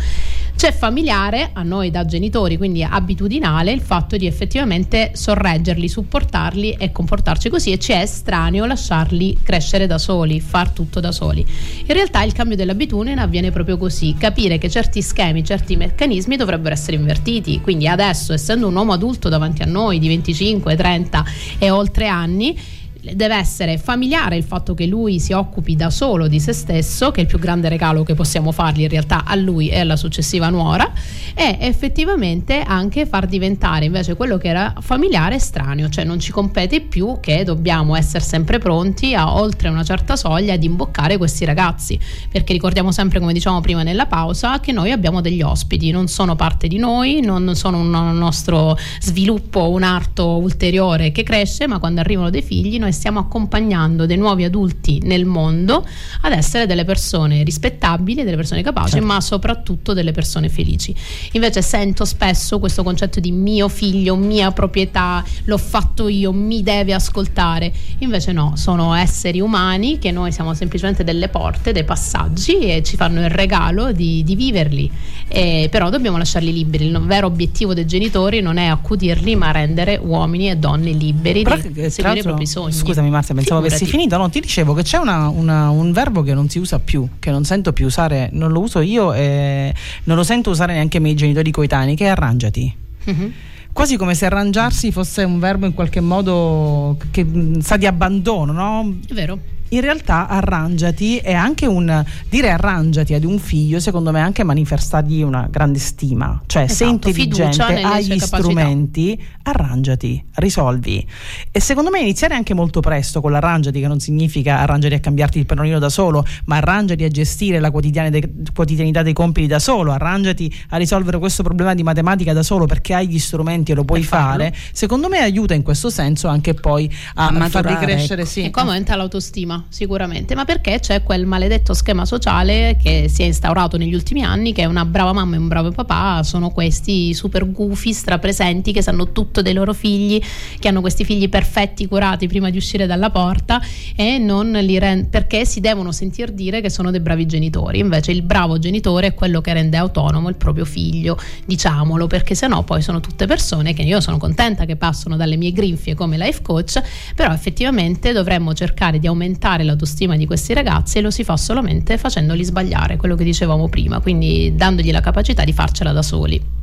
[0.59, 6.91] C'è familiare a noi da genitori, quindi abitudinale, il fatto di effettivamente sorreggerli, supportarli e
[6.91, 11.45] comportarci così e ci è estraneo lasciarli crescere da soli, far tutto da soli.
[11.85, 16.73] In realtà il cambio dell'abitudine avviene proprio così, capire che certi schemi, certi meccanismi dovrebbero
[16.73, 21.25] essere invertiti, quindi adesso essendo un uomo adulto davanti a noi di 25, 30
[21.57, 22.59] e oltre anni,
[23.01, 27.21] deve essere familiare il fatto che lui si occupi da solo di se stesso, che
[27.21, 30.49] è il più grande regalo che possiamo fargli in realtà a lui e alla successiva
[30.49, 30.91] nuora,
[31.33, 36.81] e effettivamente anche far diventare invece quello che era familiare estraneo, cioè non ci compete
[36.81, 41.97] più che dobbiamo essere sempre pronti a oltre una certa soglia ad imboccare questi ragazzi,
[42.29, 46.35] perché ricordiamo sempre come diciamo prima nella pausa che noi abbiamo degli ospiti, non sono
[46.35, 52.01] parte di noi, non sono un nostro sviluppo, un arto ulteriore che cresce, ma quando
[52.01, 55.85] arrivano dei figli noi stiamo accompagnando dei nuovi adulti nel mondo
[56.21, 60.93] ad essere delle persone rispettabili, delle persone capaci, ma soprattutto delle persone felici.
[61.33, 66.93] Invece sento spesso questo concetto di mio figlio, mia proprietà, l'ho fatto io, mi deve
[66.93, 67.71] ascoltare.
[67.99, 72.95] Invece no, sono esseri umani che noi siamo semplicemente delle porte, dei passaggi e ci
[72.95, 74.91] fanno il regalo di, di viverli.
[75.27, 76.87] Eh, però dobbiamo lasciarli liberi.
[76.87, 81.55] Il vero obiettivo dei genitori non è accudirli, ma rendere uomini e donne liberi Però,
[81.55, 82.71] di seguire i propri sogni.
[82.85, 84.17] Scusami Marzia, pensavo avessi finito.
[84.17, 87.31] No, ti dicevo che c'è una- una- un verbo che non si usa più, che
[87.31, 89.73] non sento più usare, non lo uso io e
[90.05, 92.73] non lo sento usare neanche i miei genitori coetanei, che è arrangiati.
[93.05, 93.33] Mhm.
[93.71, 97.25] Quasi come se arrangiarsi fosse un verbo in qualche modo che
[97.61, 98.95] sa di abbandono, no?
[99.07, 99.39] È vero.
[99.71, 104.43] In realtà arrangiati è anche un dire arrangiati ad un figlio, secondo me è anche
[104.43, 106.41] manifestargli una grande stima.
[106.47, 108.37] Cioè, sei Esatto, fiducia intelligente, hai gli capacità.
[108.37, 111.05] strumenti, arrangiati, risolvi.
[111.51, 115.37] E secondo me iniziare anche molto presto con l'arrangiati, che non significa arrangiati a cambiarti
[115.37, 119.59] il pannolino da solo, ma arrangiati a gestire la quotidiana de- quotidianità dei compiti da
[119.59, 123.75] solo, arrangiati a risolvere questo problema di matematica da solo perché hai gli strumenti e
[123.75, 124.53] lo puoi fare.
[124.71, 128.21] Secondo me aiuta in questo senso anche poi a, A farli maturare, crescere.
[128.23, 128.29] ecco.
[128.31, 128.43] Sì.
[128.45, 133.25] E qua aumenta l'autostima, sicuramente, ma perché c'è quel maledetto schema sociale che si è
[133.25, 137.49] instaurato negli ultimi anni, che una brava mamma e un bravo papà sono questi super
[137.51, 140.21] gufi, strapresenti, che sanno tutto dei loro figli,
[140.57, 143.61] che hanno questi figli perfetti, curati prima di uscire dalla porta
[143.95, 147.79] e non li ren- perché si devono sentir dire che sono dei bravi genitori.
[147.79, 152.63] Invece il bravo genitore è quello che rende autonomo il proprio figlio, diciamolo, perché sennò
[152.63, 156.41] poi sono tutte persone che io sono contenta che passano dalle mie grinfie come life
[156.41, 156.81] coach,
[157.15, 161.35] però effettivamente dovremmo cercare di aumentare aumentare l'autostima di questi ragazzi e lo si fa
[161.35, 166.58] solamente facendoli sbagliare, quello che dicevamo prima, quindi dandogli la capacità di farcela da soli.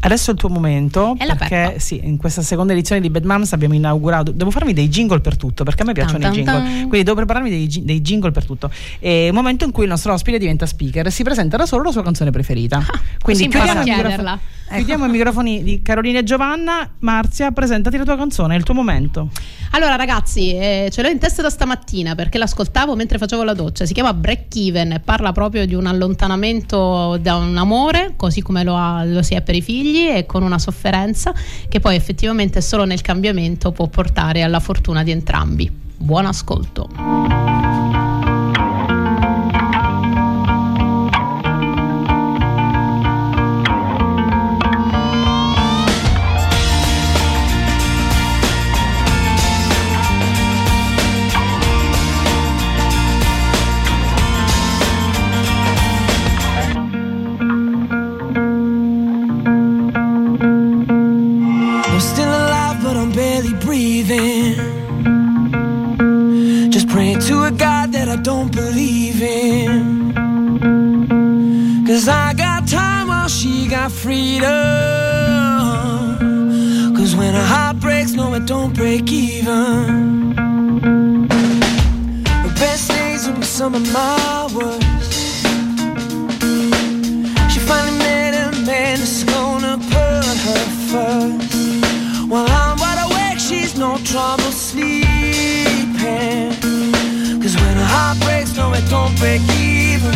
[0.00, 3.24] Adesso è il tuo momento È la perché sì, in questa seconda edizione di Bad
[3.24, 4.30] Moms abbiamo inaugurato.
[4.30, 6.52] Devo farmi dei jingle per tutto perché a me piacciono Tan, i jingle.
[6.52, 6.72] tan.
[6.88, 8.70] Quindi devo prepararmi dei, dei jingle per tutto.
[8.98, 11.82] È un momento in cui il nostro ospite diventa speaker e si presenta da solo
[11.84, 12.78] la sua canzone preferita.
[12.78, 14.30] Quindi così impara chiudiamo, a i chiederla.
[14.32, 16.88] microfoni, chiudiamo i microfoni di Carolina e Giovanna.
[17.00, 19.28] Marzia, presentati la tua canzone, è il tuo momento.
[19.72, 23.84] Allora ragazzi, eh, ce l'ho in testa da stamattina perché l'ascoltavo mentre facevo la doccia,
[23.84, 28.64] si chiama Break Even e parla proprio di un allontanamento da un amore, così come
[28.64, 31.32] lo, ha- lo si è per i figli e con una sofferenza
[31.68, 35.70] che poi effettivamente solo nel cambiamento può portare alla fortuna di entrambi.
[35.96, 38.07] Buon ascolto.
[74.02, 74.48] Freedom.
[76.96, 80.34] Cause when a heart breaks, no, it don't break even.
[82.44, 85.42] The best days will be some of my worst.
[87.52, 92.30] She finally met a man that's gonna put her first.
[92.30, 95.08] While I'm wide awake, she's no trouble sleeping.
[97.42, 100.14] Cause when her heart breaks, no, it don't break even,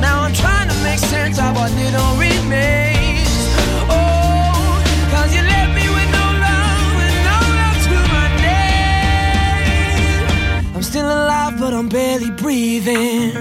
[0.00, 3.28] Now I'm trying to make sense of what little remains.
[3.90, 10.22] Oh, cause you left me with no love and no love to my name.
[10.76, 13.32] I'm still alive, but I'm barely breathing.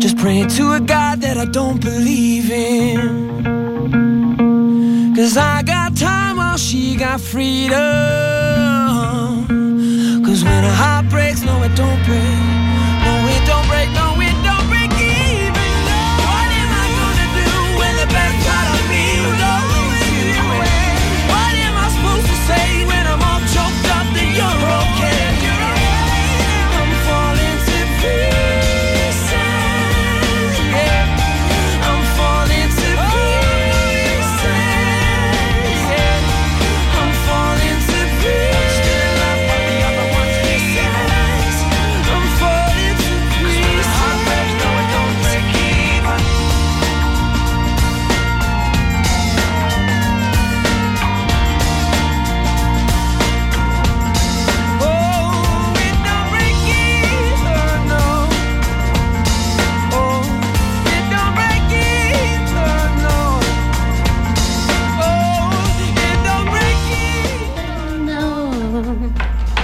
[0.00, 3.30] Just praying to a God that I don't believe in.
[5.14, 7.76] Cause I got time while she got freedom.
[10.24, 12.69] Cause when a heart breaks, no, it don't break.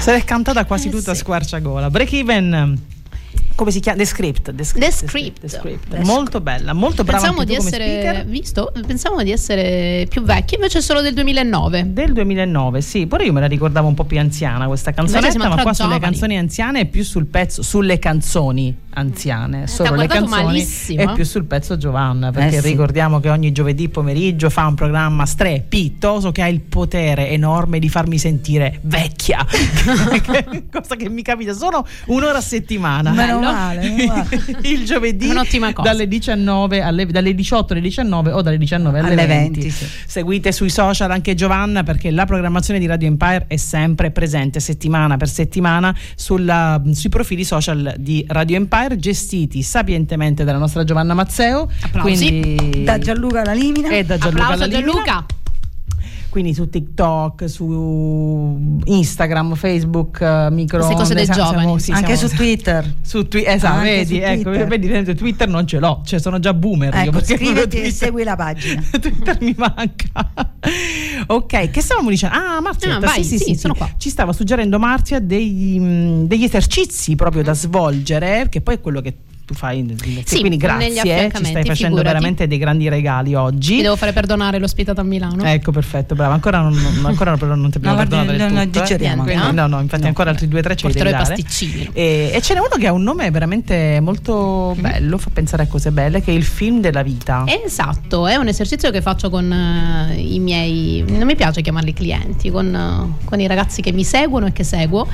[0.07, 1.19] Se l'è cantata quasi Eh, tutta sì.
[1.19, 1.91] squarciagola.
[1.91, 2.79] Break even.
[3.57, 3.99] Come si chiama?
[3.99, 4.53] The Script.
[4.53, 4.87] The Script.
[4.87, 5.41] The The Script.
[5.41, 5.89] The Script.
[5.89, 10.55] The Molto bella, molto brava Pensavamo anche di essere visto, pensavamo di essere più vecchi,
[10.55, 11.93] invece è solo del 2009.
[11.93, 15.63] Del 2009, sì, pure io me la ricordavo un po' più anziana questa canzonetta, ma
[15.63, 16.01] qua sulle giovani.
[16.01, 21.15] canzoni anziane è più sul pezzo, sulle canzoni anziane, solo le canzoni malissimo, eh.
[21.15, 22.69] più sul pezzo Giovanna, perché Eh sì.
[22.69, 27.89] ricordiamo che ogni giovedì pomeriggio fa un programma strepitoso che ha il potere enorme di
[27.89, 29.45] farmi sentire vecchia,
[30.73, 33.11] cosa che mi capita solo un'ora a settimana.
[33.11, 33.46] Meno Bello.
[33.53, 34.45] Meno male.
[34.63, 35.89] il giovedì È un'ottima cosa.
[35.89, 39.61] dalle 19 alle, dalle 18 alle 19 o dalle 19 alle, Alle 20.
[39.61, 39.87] 20, sì.
[40.07, 45.17] Seguite sui social anche Giovanna perché la programmazione di Radio Empire è sempre presente settimana
[45.17, 51.71] per settimana sulla- sui profili social di Radio Empire gestiti sapientemente dalla nostra Giovanna Mazzeo.
[51.83, 52.27] Applausi.
[52.43, 53.89] Quindi, Da Gianluca Lamina.
[53.91, 54.93] e da Gianluca Applauso a Lallimina.
[54.93, 55.27] Gianluca.
[56.37, 61.81] Quindi su TikTok, su Instagram, Facebook, eh, micro Queste cose dei giovani.
[61.81, 62.95] sì, Anche siamo- su Twitter.
[63.01, 64.67] su Twi- esatto, Anche vedi, su ecco, Twitter.
[64.67, 66.93] vedi, vedi, Twitter non ce l'ho, cioè sono già boomer.
[66.93, 68.83] io, Ecco, perché scriviti e segui la pagina.
[69.01, 70.31] Twitter mi manca.
[71.29, 72.37] ok, che stavamo dicendo?
[72.37, 73.89] Ah, Marzia, Ah, vai, sì, sì, sì, sì, sono qua.
[73.97, 79.01] Ci stava suggerendo Marzia degli, mh, degli esercizi proprio da svolgere, che poi è quello
[79.01, 79.15] che
[79.47, 79.87] tu fai.
[80.25, 80.91] Sì, quindi grazie,
[81.33, 82.03] ci stai facendo figurati.
[82.03, 83.77] veramente dei grandi regali oggi.
[83.77, 85.45] Mi devo fare perdonare l'ospitata a Milano.
[85.45, 86.35] Ecco, perfetto, brava.
[86.35, 88.51] Ancora non, non- ancora non ti abbiamo No, perdonato del tutto.
[89.31, 89.53] eh.
[89.53, 91.25] no, no, infatti ancora altri due o tre ce li devi dare.
[91.25, 91.91] pasticcini.
[91.93, 95.67] E, e ce n'è uno che ha un nome veramente molto bello, fa pensare a
[95.69, 97.45] cose belle, che è il film della vita.
[97.47, 102.51] Esatto, è un esercizio che faccio con eh, i miei, non mi piace chiamarli clienti,
[102.51, 105.07] con, eh, con i ragazzi che mi seguono e che seguo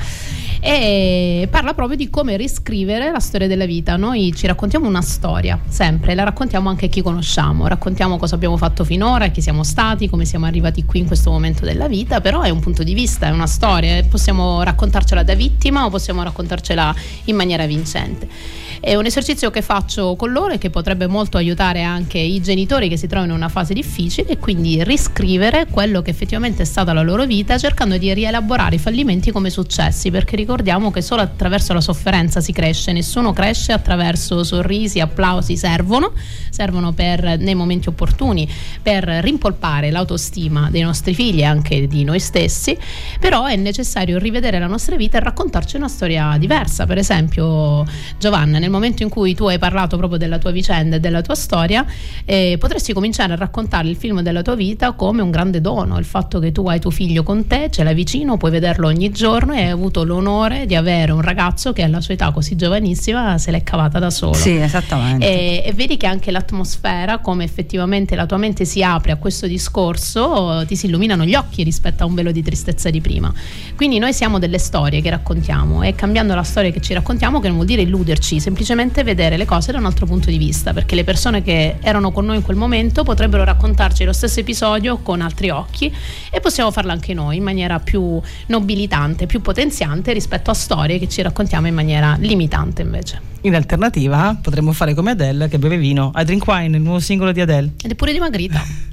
[0.65, 3.97] e parla proprio di come riscrivere la storia della vita.
[3.97, 8.55] Noi ci raccontiamo una storia, sempre, la raccontiamo anche a chi conosciamo, raccontiamo cosa abbiamo
[8.55, 12.41] fatto finora, chi siamo stati, come siamo arrivati qui in questo momento della vita, però
[12.43, 16.95] è un punto di vista, è una storia, possiamo raccontarcela da vittima o possiamo raccontarcela
[17.25, 18.62] in maniera vincente.
[18.85, 22.89] È un esercizio che faccio con loro e che potrebbe molto aiutare anche i genitori
[22.89, 26.91] che si trovano in una fase difficile e quindi riscrivere quello che effettivamente è stata
[26.91, 31.71] la loro vita cercando di rielaborare i fallimenti come successi perché ricordiamo che solo attraverso
[31.71, 36.11] la sofferenza si cresce, nessuno cresce attraverso sorrisi, applausi, servono,
[36.49, 38.45] servono per nei momenti opportuni
[38.81, 42.77] per rimpolpare l'autostima dei nostri figli e anche di noi stessi,
[43.17, 46.85] però è necessario rivedere la nostra vita e raccontarci una storia diversa.
[46.85, 47.85] Per esempio,
[48.17, 51.35] Giovanna, nel momento in cui tu hai parlato proprio della tua vicenda e della tua
[51.35, 51.85] storia,
[52.25, 56.05] eh, potresti cominciare a raccontare il film della tua vita come un grande dono, il
[56.05, 59.53] fatto che tu hai tuo figlio con te, ce l'hai vicino, puoi vederlo ogni giorno
[59.53, 63.51] e hai avuto l'onore di avere un ragazzo che alla sua età così giovanissima se
[63.51, 64.33] l'è cavata da solo.
[64.33, 65.25] Sì, esattamente.
[65.25, 69.45] E, e vedi che anche l'atmosfera, come effettivamente la tua mente si apre a questo
[69.45, 73.31] discorso, ti si illuminano gli occhi rispetto a un velo di tristezza di prima.
[73.75, 77.47] Quindi noi siamo delle storie che raccontiamo e cambiando la storia che ci raccontiamo, che
[77.47, 78.62] non vuol dire illuderci, semplicemente
[79.03, 82.25] vedere le cose da un altro punto di vista, perché le persone che erano con
[82.25, 85.93] noi in quel momento potrebbero raccontarci lo stesso episodio con altri occhi
[86.29, 91.09] e possiamo farlo anche noi in maniera più nobilitante, più potenziante rispetto a storie che
[91.09, 93.21] ci raccontiamo in maniera limitante invece.
[93.41, 96.11] In alternativa potremmo fare come Adele che beve vino.
[96.15, 97.73] I Drink Wine, il nuovo singolo di Adele.
[97.83, 98.61] Ed è pure dimagrita.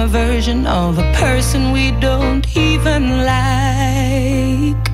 [0.00, 4.89] a version of a person we don't even like?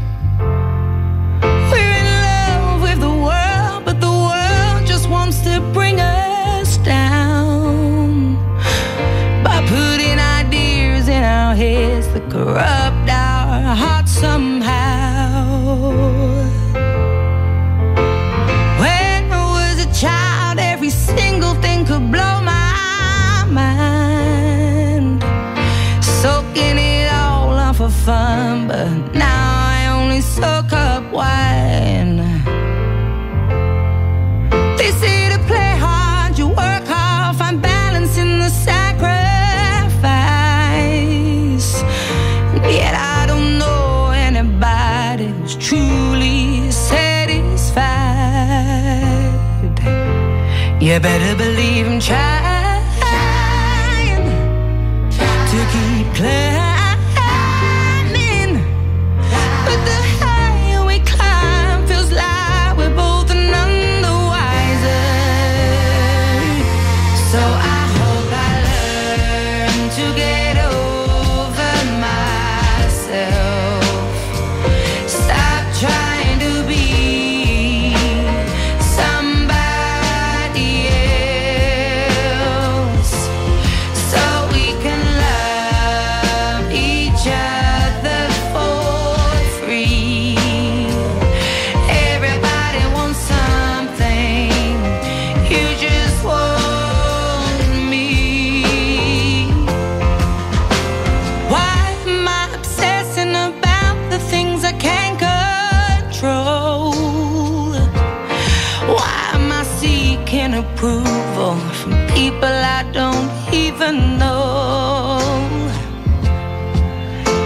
[110.27, 115.21] seeking approval from people I don't even know.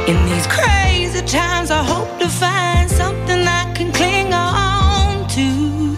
[0.07, 5.97] In these crazy times, I hope to find something I can cling on to.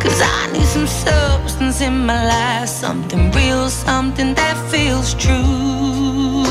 [0.00, 6.44] Cause I need some substance in my life, something real, something that feels true.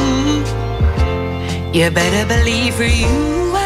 [1.74, 3.64] You better believe for you.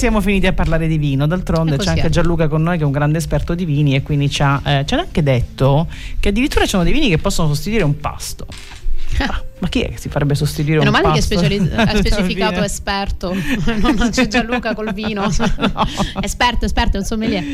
[0.00, 2.08] Siamo finiti a parlare di vino, d'altronde E c'è anche è.
[2.08, 4.84] Gianluca con noi che è un grande esperto di vini e quindi ci ha, eh,
[4.86, 5.86] ci ha anche detto
[6.18, 8.46] che addirittura ci sono dei vini che possono sostituire un pasto.
[9.18, 11.34] Ah, ma chi è che si farebbe sostituire Meno un male che pasto?
[11.34, 13.34] speciali- ha specificato esperto,
[13.82, 15.28] non c'è Gianluca col vino.
[16.22, 17.44] Esperto, esperto, è un sommelier.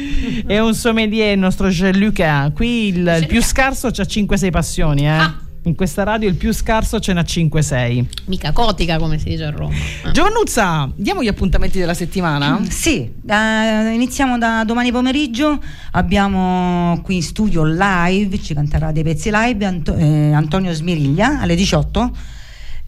[0.47, 2.53] È un sommelier il nostro Gianluca.
[2.55, 5.09] Qui il, il più scarso c'ha 5-6 passioni, eh.
[5.09, 5.41] Ah.
[5.67, 8.07] In questa radio il più scarso ce n'ha 5-6.
[8.27, 9.75] Mica cotica, come si dice a Roma.
[10.05, 10.13] Eh.
[10.13, 12.61] Giovannuzza, diamo gli appuntamenti della settimana?
[12.69, 15.59] Sì, eh, iniziamo da domani pomeriggio,
[15.91, 21.57] abbiamo qui in studio live, ci canterà dei pezzi live Anto- eh, Antonio Smiriglia alle
[21.57, 22.13] 18.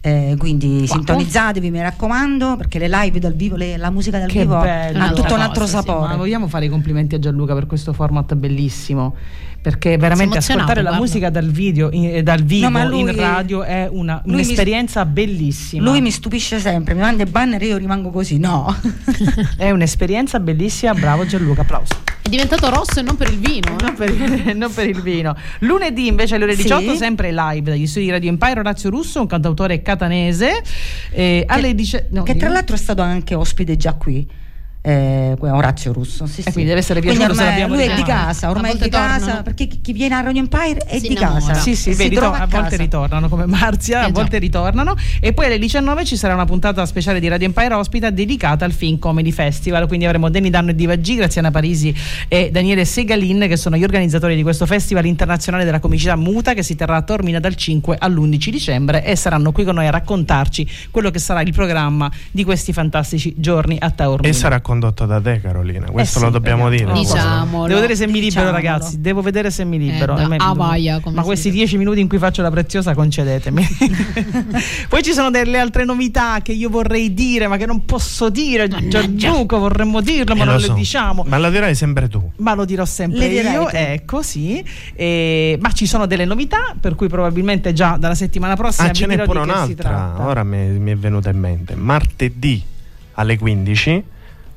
[0.01, 4.39] eh, quindi sintonizzatevi, mi raccomando, perché le live dal vivo, le- la musica dal Che
[4.39, 5.03] vivo bello.
[5.03, 6.07] ha tutto un altro cosa, sì, sapore.
[6.07, 9.15] Ma vogliamo fare i complimenti a Gianluca per questo format bellissimo.
[9.61, 13.13] Perché veramente ascoltare la emozionato, musica dal, video, in- eh, dal vivo No, lui- in
[13.15, 15.83] radio è una- lui mi- un'esperienza bellissima.
[15.83, 18.37] Lui mi stupisce sempre, mi manda i banner e io rimango così.
[18.39, 18.73] No,
[19.57, 20.93] È un'esperienza bellissima.
[20.93, 21.93] Bravo Gianluca, applauso.
[22.21, 23.75] È diventato rosso e non per il vino.
[23.77, 23.83] eh.
[23.83, 25.35] Non per, il, non per il vino.
[25.59, 26.61] Lunedì invece alle ore Sì.
[26.63, 30.63] 18, sempre live dagli studi di Radio Empire, Orazio Russo, un cantautore catanese.
[31.11, 34.25] eh, alle dice- no, che tra l'altro è stato anche ospite già qui.
[34.81, 36.51] Eh, Orazio Russo, sì, sì.
[36.51, 39.17] quindi deve essere Quindi piaciuto se lui è di casa, A ormai è di casa,
[39.25, 39.43] tornano.
[39.43, 41.39] perché chi viene a Radio Empire è Si di innamora.
[41.39, 41.53] casa.
[41.55, 42.75] Sì, sì, si vedi, to- a, a volte casa.
[42.77, 44.11] ritornano come Marzia, Eh a già.
[44.13, 44.95] volte ritornano.
[45.19, 48.71] E poi alle 19 ci sarà una puntata speciale di Radio Empire Ospita dedicata al
[48.71, 49.87] Film Comedy Festival.
[49.87, 51.93] Quindi avremo Danny Danno e Diva G, Graziana Parisi
[52.27, 56.63] e Daniele Segalin, che sono gli organizzatori di questo Festival internazionale della comicità muta che
[56.63, 60.67] si terrà a Tormina dal 5 all'11 dicembre e saranno qui con noi a raccontarci
[60.91, 64.29] quello che sarà il programma di questi fantastici giorni a Taormina.
[64.29, 65.89] E sarà condotto da te, Carolina.
[65.89, 66.85] Questo Eh sì, lo dobbiamo eh, dire.
[66.91, 67.65] no, Diciamolo.
[67.65, 68.51] Devo vedere se mi libero, Diciamolo.
[68.55, 69.01] ragazzi.
[69.01, 70.15] Devo vedere se mi libero.
[70.15, 73.67] Eh, da- vaia, come Ma questi dieci minuti in cui faccio la preziosa, concedetemi.
[74.87, 78.67] Poi ci sono delle altre novità che io vorrei dire, ma che non posso dire.
[79.15, 80.73] Gianluca, vorremmo dirlo, ma Eh, non lo le so.
[80.73, 81.23] diciamo.
[81.27, 82.29] Ma lo dirai sempre tu.
[82.37, 83.69] Ma lo dirò sempre Le io, tu.
[83.73, 84.63] ecco sì.
[84.93, 89.07] E- ma ci sono delle novità, per cui probabilmente già dalla settimana prossima Ah, ce
[89.07, 90.15] n'è pure un'altra.
[90.19, 91.73] Ora mi, mi è venuta in mente.
[91.75, 92.61] Martedì
[93.13, 94.03] alle 15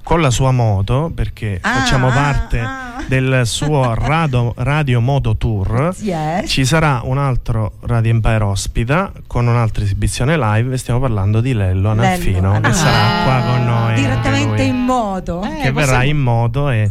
[0.02, 3.02] con la sua moto, perché Ah, facciamo ah, parte ah.
[3.06, 5.94] del suo radio, radio Moto Tour.
[6.00, 6.50] Yes.
[6.50, 10.76] Ci sarà un altro Radio Empire ospita con un'altra esibizione live.
[10.76, 12.60] Stiamo parlando di Lello Analfino, Lello.
[12.60, 12.72] che Ah.
[12.72, 13.88] sarà qua con noi.
[13.90, 15.42] anche Direttamente in moto.
[15.44, 16.90] Eh, che verrà possiamo- in moto e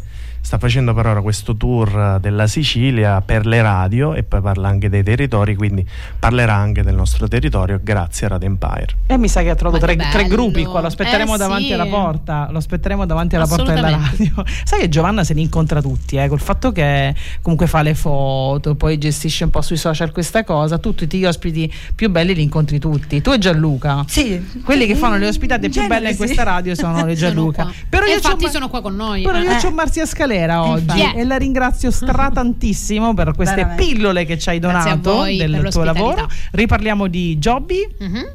[0.51, 4.89] sta facendo per ora questo tour della Sicilia per le radio e poi parla anche
[4.89, 5.87] dei territori, quindi
[6.19, 8.87] parlerà anche del nostro territorio grazie a Radio Empire.
[9.05, 11.71] E mi sa che ha trovato tre, tre gruppi qua, lo aspetteremo Eh, davanti sì.
[11.73, 14.43] alla porta, lo aspetteremo davanti alla porta della radio.
[14.65, 18.75] Sai che Giovanna se li incontra tutti, eh, col fatto che comunque fa le foto,
[18.75, 22.41] poi gestisce un po' sui social questa cosa, tu tutti gli ospiti più belli li
[22.43, 23.21] incontri tutti.
[23.21, 24.03] Tu e Gianluca.
[24.05, 24.59] Sì.
[24.65, 27.61] Quelli che fanno le ospitate più belle in questa radio sono le Gianluca.
[27.61, 27.73] Sono.
[27.87, 29.21] Però E io infatti sono qua con noi.
[29.21, 29.55] Però io Eh.
[29.55, 31.17] c'ho Marzia Scalera oggi Infatti.
[31.17, 33.83] e la ringrazio stratantissimo per queste Veramente.
[33.83, 36.27] pillole che ci hai donato del tuo lavoro.
[36.51, 37.87] Riparliamo di Jobby.
[37.99, 38.25] Mhm.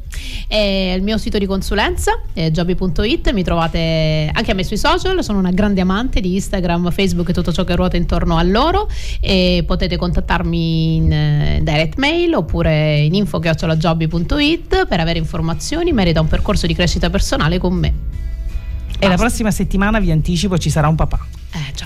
[0.48, 5.22] E il mio sito di consulenza è jobby.it, mi trovate anche a me sui social,
[5.24, 8.88] sono una grande amante di Instagram, Facebook e tutto ciò che ruota intorno a loro
[9.20, 16.18] e potete contattarmi in eh, direct mail oppure in info.jobby.it per avere informazioni in merito
[16.18, 17.88] a un percorso di crescita personale con me.
[17.88, 19.16] E la Basta.
[19.26, 21.18] prossima settimana vi anticipo ci sarà un papà.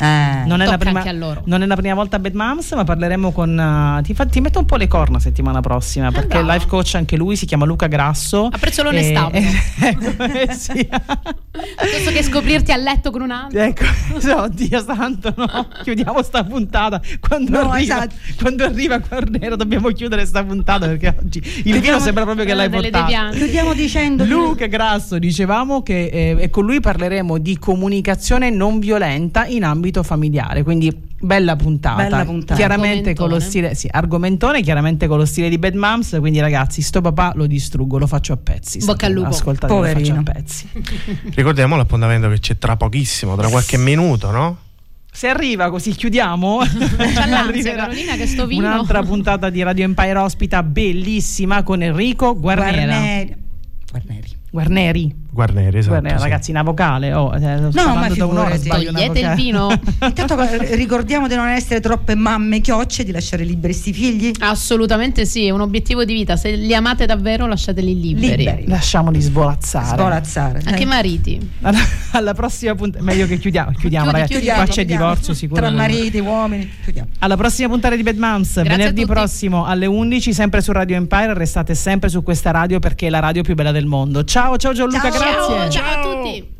[0.00, 0.04] Eh.
[0.04, 0.44] Eh.
[0.46, 1.42] Non è, prima, anche a loro.
[1.46, 3.96] non è la prima volta a Bad Moms, ma parleremo con.
[3.98, 6.10] uh, ti, fa- ti metto un po' le corna settimana prossima.
[6.10, 8.48] Perché il life coach anche lui si chiama Luca Grasso.
[8.50, 9.14] A Prezzolone e-
[9.80, 10.88] eh, sì.
[10.88, 13.60] Piuttosto che scoprirti a letto con un altro.
[13.60, 13.84] Ecco,
[14.36, 15.68] oddio santo, no.
[15.82, 17.00] Chiudiamo sta puntata.
[17.20, 18.14] Quando, No, arriva, esatto.
[18.40, 22.54] quando arriva Cornero dobbiamo chiudere sta puntata perché oggi il vino sembra proprio che Eh,
[22.54, 23.36] l'hai portato.
[23.36, 29.46] Chiudiamo dicendo Luca Grasso, dicevamo che eh, e con lui parleremo di comunicazione non violenta
[29.46, 32.02] in ambito familiare, quindi bella puntata.
[32.02, 32.54] Bella puntata.
[32.54, 36.82] Chiaramente con lo stile, sì, argomentone, chiaramente con lo stile di Bad Moms, quindi ragazzi,
[36.82, 38.84] sto papà lo distruggo, lo faccio a pezzi.
[38.84, 39.28] Bocca al lupo.
[39.28, 40.22] Ascoltate, lo faccio a Poverino.
[40.22, 40.68] pezzi.
[41.34, 44.58] Ricordiamo l'appuntamento che c'è tra pochissimo, tra qualche minuto, no?
[45.12, 46.60] Se arriva così chiudiamo.
[47.14, 48.66] Carolina, che sto vino.
[48.66, 52.96] Un'altra puntata di Radio Empire ospita bellissima con Enrico Guarnera.
[53.90, 54.36] Guarneri.
[54.50, 55.14] Guarneri.
[55.32, 55.60] Guarneri.
[55.60, 55.92] Guarneri, esatto.
[55.92, 56.22] Guarnera, sì.
[56.22, 57.12] ragazzi, una vocale.
[57.12, 58.68] Oh, eh, No, ma figurati.
[58.68, 59.70] Togliete il vino.
[60.02, 60.36] Intanto
[60.74, 64.32] ricordiamo di non essere troppe mamme chiocce, di lasciare liberi sti figli.
[64.40, 66.36] Assolutamente sì, è un obiettivo di vita.
[66.36, 68.36] Se li amate davvero, lasciateli liberi.
[68.36, 68.66] Liberi.
[68.66, 69.86] Lasciamoli svolazzare.
[69.86, 70.62] Svolazzare.
[70.64, 70.86] Anche i eh.
[70.86, 71.50] mariti.
[71.62, 71.78] Alla,
[72.12, 74.44] alla prossima puntata, meglio che chiudiamo, chiudiamo Chiudi, ragazzi.
[74.44, 75.04] Qua c'è chiudiamo.
[75.04, 75.60] divorzio sicuro.
[75.60, 76.70] Tra mariti, uomini.
[76.82, 77.08] Chiudiamo.
[77.20, 81.34] Alla prossima puntata di Bad Moms, Grazie venerdì prossimo alle 11, sempre su Radio Empire.
[81.34, 84.24] Restate sempre su questa radio perché è la radio più bella del mondo.
[84.24, 85.19] Ciao, ciao Gianluca, Ciao.
[85.20, 85.70] Grazie.
[85.70, 86.56] Ciao, ciao a tutti.